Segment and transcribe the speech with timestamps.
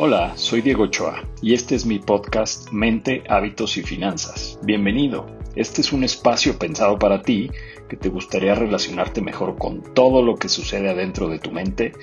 [0.00, 4.56] Hola, soy Diego Ochoa y este es mi podcast Mente, Hábitos y Finanzas.
[4.62, 5.26] Bienvenido.
[5.56, 7.50] Este es un espacio pensado para ti
[7.88, 11.94] que te gustaría relacionarte mejor con todo lo que sucede adentro de tu mente,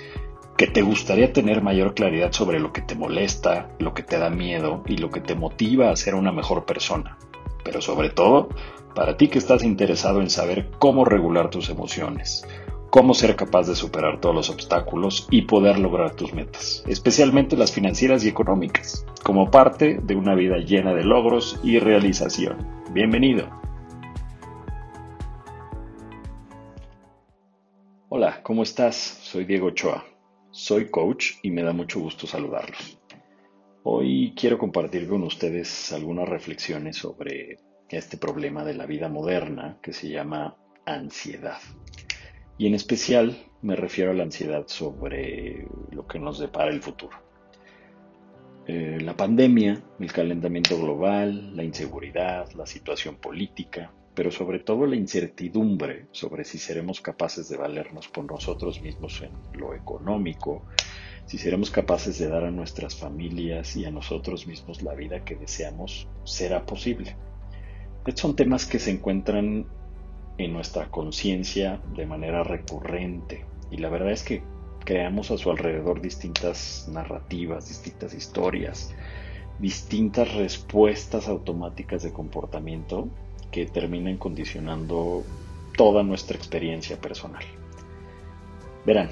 [0.58, 4.30] que te gustaría tener mayor claridad sobre lo que te molesta, lo que te da
[4.30, 7.18] miedo y lo que te motiva a ser una mejor persona.
[7.64, 8.50] Pero sobre todo,
[8.94, 12.46] para ti que estás interesado en saber cómo regular tus emociones
[12.96, 17.74] cómo ser capaz de superar todos los obstáculos y poder lograr tus metas, especialmente las
[17.74, 22.56] financieras y económicas, como parte de una vida llena de logros y realización.
[22.94, 23.50] Bienvenido.
[28.08, 28.96] Hola, ¿cómo estás?
[28.96, 30.06] Soy Diego Ochoa.
[30.52, 32.98] Soy coach y me da mucho gusto saludarlos.
[33.84, 37.58] Hoy quiero compartir con ustedes algunas reflexiones sobre
[37.90, 41.58] este problema de la vida moderna que se llama ansiedad.
[42.58, 47.18] Y en especial me refiero a la ansiedad sobre lo que nos depara el futuro.
[48.68, 54.96] Eh, la pandemia, el calentamiento global, la inseguridad, la situación política, pero sobre todo la
[54.96, 60.64] incertidumbre sobre si seremos capaces de valernos por nosotros mismos en lo económico,
[61.26, 65.36] si seremos capaces de dar a nuestras familias y a nosotros mismos la vida que
[65.36, 67.16] deseamos, será posible.
[68.06, 69.68] Estos son temas que se encuentran
[70.38, 73.46] en nuestra conciencia de manera recurrente.
[73.72, 74.44] Y la verdad es que
[74.84, 78.94] creamos a su alrededor distintas narrativas, distintas historias,
[79.60, 83.08] distintas respuestas automáticas de comportamiento
[83.52, 85.24] que terminan condicionando
[85.78, 87.44] toda nuestra experiencia personal.
[88.86, 89.10] Verán,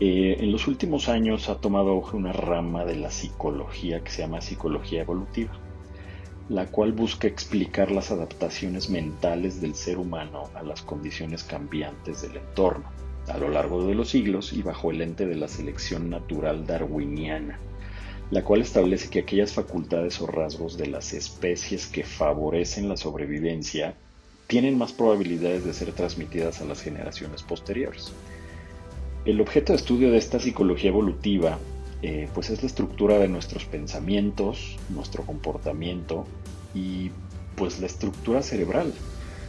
[0.00, 4.40] eh, en los últimos años ha tomado una rama de la psicología que se llama
[4.40, 5.52] psicología evolutiva
[6.48, 12.36] la cual busca explicar las adaptaciones mentales del ser humano a las condiciones cambiantes del
[12.36, 12.84] entorno,
[13.28, 17.58] a lo largo de los siglos y bajo el ente de la selección natural darwiniana,
[18.30, 23.94] la cual establece que aquellas facultades o rasgos de las especies que favorecen la sobrevivencia
[24.46, 28.12] tienen más probabilidades de ser transmitidas a las generaciones posteriores.
[29.24, 31.58] El objeto de estudio de esta psicología evolutiva
[32.06, 36.26] eh, pues es la estructura de nuestros pensamientos, nuestro comportamiento
[36.74, 37.10] y
[37.56, 38.92] pues la estructura cerebral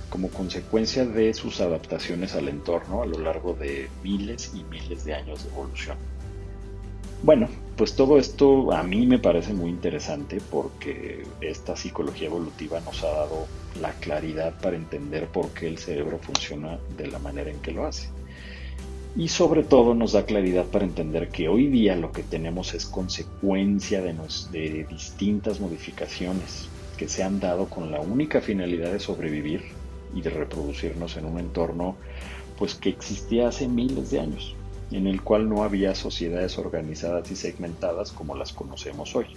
[0.09, 5.15] como consecuencia de sus adaptaciones al entorno a lo largo de miles y miles de
[5.15, 5.97] años de evolución.
[7.23, 13.03] Bueno, pues todo esto a mí me parece muy interesante porque esta psicología evolutiva nos
[13.03, 13.47] ha dado
[13.81, 17.85] la claridad para entender por qué el cerebro funciona de la manera en que lo
[17.85, 18.07] hace
[19.15, 22.85] y sobre todo nos da claridad para entender que hoy día lo que tenemos es
[22.85, 26.67] consecuencia de, distintas modificaciones
[26.97, 29.61] que se han dado con la única finalidad de sobrevivir
[30.13, 31.95] y de reproducirnos en un entorno
[32.57, 34.55] pues que existía hace miles de años,
[34.91, 39.27] en el cual no había sociedades organizadas y segmentadas como las conocemos hoy.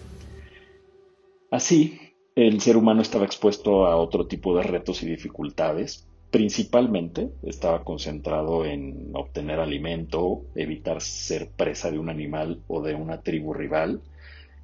[1.50, 1.98] Así,
[2.34, 8.66] el ser humano estaba expuesto a otro tipo de retos y dificultades, Principalmente estaba concentrado
[8.66, 14.02] en obtener alimento, evitar ser presa de un animal o de una tribu rival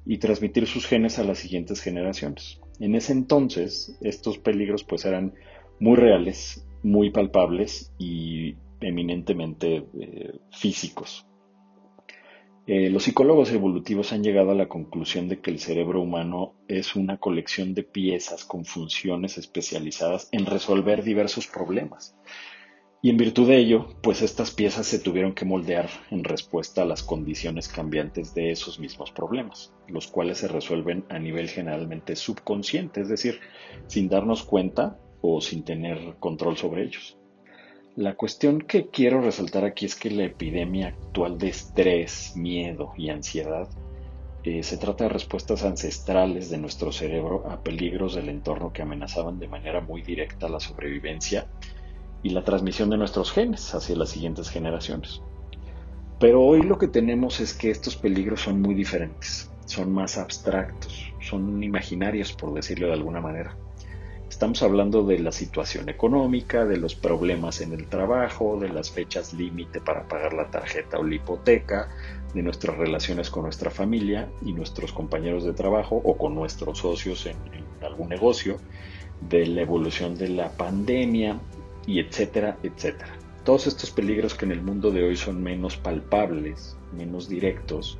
[0.05, 2.59] y transmitir sus genes a las siguientes generaciones.
[2.79, 5.33] En ese entonces, estos peligros pues eran
[5.79, 11.25] muy reales, muy palpables y eminentemente eh, físicos.
[12.67, 16.95] Eh, los psicólogos evolutivos han llegado a la conclusión de que el cerebro humano es
[16.95, 22.15] una colección de piezas con funciones especializadas en resolver diversos problemas.
[23.03, 26.85] Y en virtud de ello, pues estas piezas se tuvieron que moldear en respuesta a
[26.85, 33.01] las condiciones cambiantes de esos mismos problemas, los cuales se resuelven a nivel generalmente subconsciente,
[33.01, 33.41] es decir,
[33.85, 37.15] sin darnos cuenta o sin tener control sobre ellos.
[37.97, 43.09] La cuestión que quiero resaltar aquí es que la epidemia actual de estrés, miedo y
[43.09, 43.69] ansiedad
[44.43, 49.39] eh, se trata de respuestas ancestrales de nuestro cerebro a peligros del entorno que amenazaban
[49.39, 51.47] de manera muy directa la sobrevivencia
[52.21, 55.21] y la transmisión de nuestros genes hacia las siguientes generaciones.
[56.19, 61.13] Pero hoy lo que tenemos es que estos peligros son muy diferentes, son más abstractos,
[61.21, 63.55] son imaginarios por decirlo de alguna manera.
[64.35, 69.33] Estamos hablando de la situación económica, de los problemas en el trabajo, de las fechas
[69.33, 71.87] límite para pagar la tarjeta o la hipoteca,
[72.33, 77.25] de nuestras relaciones con nuestra familia y nuestros compañeros de trabajo o con nuestros socios
[77.27, 77.37] en,
[77.81, 78.57] algún negocio,
[79.21, 81.39] de la evolución de la pandemia
[81.87, 83.15] y etcétera, etcétera.
[83.45, 87.97] Todos estos peligros que en el mundo de hoy son menos palpables, menos directos,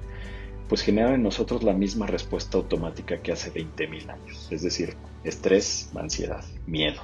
[0.68, 5.90] pues generan en nosotros la misma respuesta automática que hace 20.000 años, es decir, estrés,
[5.96, 7.02] ansiedad, miedo.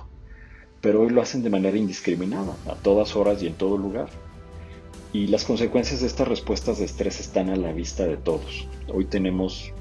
[0.82, 4.10] Pero hoy lo hacen de manera indiscriminada, a todas horas y en todo lugar.
[5.14, 8.68] Y las consecuencias de estas respuestas de estrés están a la vista de todos.
[8.88, 9.72] Hoy tenemos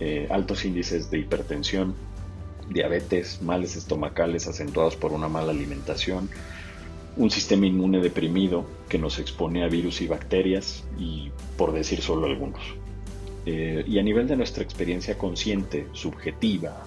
[0.00, 1.94] eh, altos índices de hipertensión,
[2.70, 6.30] diabetes, males estomacales acentuados por una mala alimentación,
[7.16, 12.26] un sistema inmune deprimido que nos expone a virus y bacterias, y por decir solo
[12.26, 12.62] algunos.
[13.46, 16.84] Eh, y a nivel de nuestra experiencia consciente, subjetiva,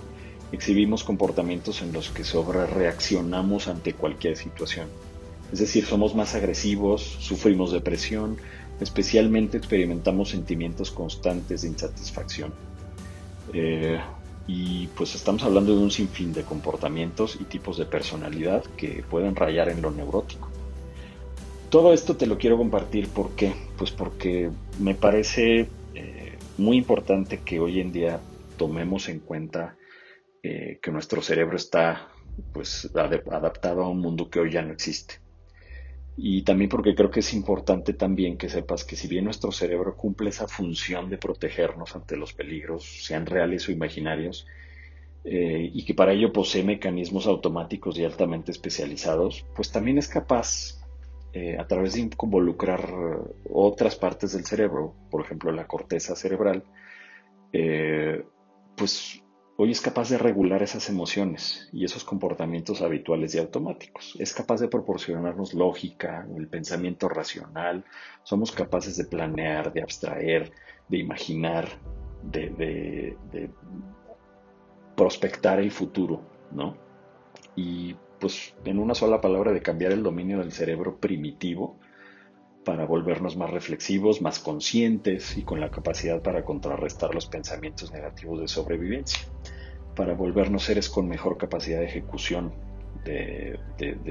[0.52, 4.88] exhibimos comportamientos en los que sobre reaccionamos ante cualquier situación.
[5.52, 8.38] Es decir, somos más agresivos, sufrimos depresión,
[8.80, 12.54] especialmente experimentamos sentimientos constantes de insatisfacción.
[13.54, 14.00] Eh,
[14.48, 19.36] y pues estamos hablando de un sinfín de comportamientos y tipos de personalidad que pueden
[19.36, 20.50] rayar en lo neurótico.
[21.70, 23.54] Todo esto te lo quiero compartir ¿por qué?
[23.78, 24.50] Pues porque
[24.80, 25.70] me parece
[26.62, 28.20] muy importante que hoy en día
[28.58, 29.76] tomemos en cuenta
[30.44, 32.10] eh, que nuestro cerebro está
[32.54, 35.16] pues adaptado a un mundo que hoy ya no existe.
[36.18, 39.96] Y también porque creo que es importante también que sepas que si bien nuestro cerebro
[39.96, 44.46] cumple esa función de protegernos ante los peligros, sean reales o imaginarios,
[45.24, 50.81] eh, y que para ello posee mecanismos automáticos y altamente especializados, pues también es capaz,
[51.34, 52.88] eh, a través de involucrar
[53.52, 56.64] otras partes del cerebro, por ejemplo la corteza cerebral,
[57.54, 58.24] eh,
[58.76, 59.22] pues
[59.64, 64.16] Hoy es capaz de regular esas emociones y esos comportamientos habituales y automáticos.
[64.18, 67.86] Es capaz de proporcionarnos lógica, el pensamiento racional.
[68.24, 70.52] Somos capaces de planear, de abstraer,
[70.90, 71.68] de imaginar,
[72.24, 73.16] de,
[74.96, 76.76] prospectar el futuro, ¿no?
[77.56, 81.78] Y pues en una sola palabra de cambiar el dominio del cerebro primitivo
[82.64, 88.40] para volvernos más reflexivos, más conscientes y con la capacidad para contrarrestar los pensamientos negativos
[88.40, 89.28] de sobrevivencia
[89.96, 92.54] para volvernos seres con mejor capacidad de ejecución,
[93.04, 93.60] de,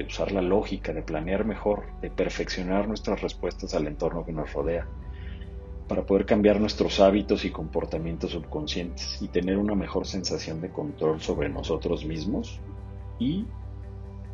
[0.06, 4.86] usar la lógica, de planear mejor, de perfeccionar nuestras respuestas al entorno que nos rodea,
[5.88, 11.20] para poder cambiar nuestros hábitos y comportamientos subconscientes y tener una mejor sensación de control
[11.20, 12.60] sobre nosotros mismos
[13.18, 13.46] y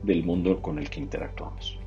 [0.02, 1.78] del mundo con el que interactuamos.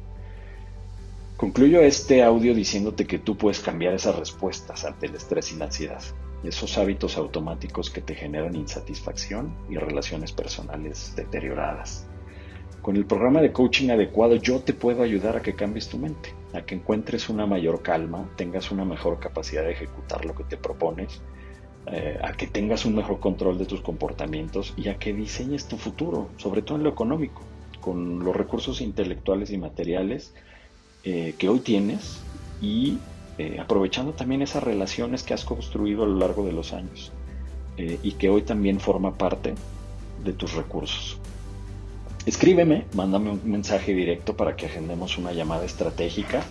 [1.38, 5.66] Concluyo este audio diciéndote que tú puedes cambiar esas respuestas ante el estrés y la
[5.66, 6.02] ansiedad
[6.44, 12.08] esos hábitos automáticos que te generan insatisfacción y relaciones personales deterioradas.
[12.82, 16.34] Con el programa de coaching adecuado yo te puedo ayudar a que cambies tu mente,
[16.54, 20.56] a que encuentres una mayor calma, tengas una mejor capacidad de ejecutar lo que te
[20.56, 21.22] propones,
[21.88, 25.78] eh, a que tengas un mejor control de tus comportamientos y a que diseñes tu
[25.78, 27.42] futuro, sobre todo en lo económico,
[27.82, 30.34] con los recursos intelectuales y materiales
[31.04, 32.20] eh, que hoy tienes
[32.62, 32.98] y
[33.38, 37.12] eh, aprovechando también esas relaciones que has construido a lo largo de los años
[37.78, 39.56] eh, y que hoy también forma parte
[40.24, 41.18] de tus recursos.
[42.26, 46.44] Escríbeme, mándame un mensaje directo para que agendemos una llamada estratégica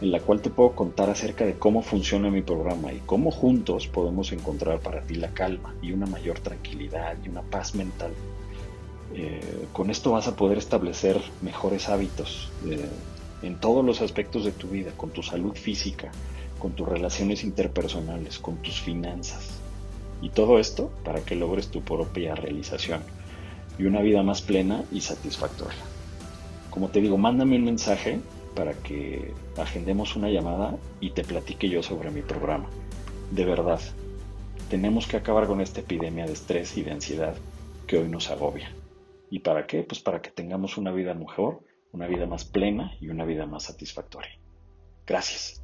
[0.00, 3.88] en la cual te puedo contar acerca de cómo funciona mi programa y cómo juntos
[3.88, 8.12] podemos encontrar para ti la calma y una mayor tranquilidad y una paz mental.
[9.14, 12.50] Eh, con esto vas a poder establecer mejores hábitos
[13.42, 16.10] en todos los aspectos de tu vida, con tu salud física,
[16.58, 19.60] con tus relaciones interpersonales, con tus finanzas.
[20.22, 23.02] Y todo esto para que logres tu propia realización
[23.78, 25.78] y una vida más plena y satisfactoria.
[26.70, 28.20] Como te digo, mándame un mensaje
[28.54, 32.66] para que agendemos una llamada y te platique yo sobre mi programa.
[33.30, 33.80] De verdad,
[34.70, 37.34] tenemos que acabar con esta epidemia de estrés y de ansiedad
[37.86, 38.70] que hoy nos agobia.
[39.30, 39.82] ¿Y para qué?
[39.82, 41.60] Pues para que tengamos una vida mejor,
[41.92, 44.38] una vida más plena y una vida más satisfactoria.
[45.06, 45.62] Gracias.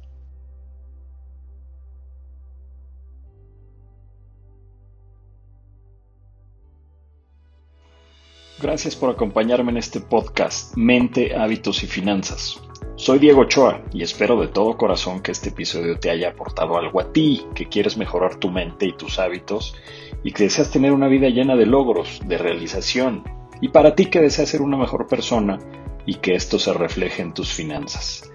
[8.61, 12.61] Gracias por acompañarme en este podcast Mente, Hábitos y Finanzas.
[12.95, 17.01] Soy Diego Ochoa y espero de todo corazón que este episodio te haya aportado algo
[17.01, 19.75] a ti, que quieres mejorar tu mente y tus hábitos
[20.23, 23.23] y que deseas tener una vida llena de logros, de realización
[23.63, 25.57] y para ti que deseas ser una mejor persona
[26.05, 28.29] y que esto se refleje en tus finanzas.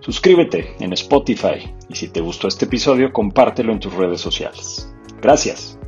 [0.00, 4.90] Suscríbete en Spotify y si te gustó este episodio compártelo en tus redes sociales.
[5.20, 5.78] Gracias.